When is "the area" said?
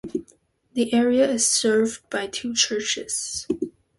0.73-1.29